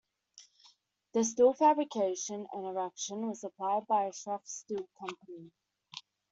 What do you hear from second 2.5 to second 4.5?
and erection was supplied by Schuff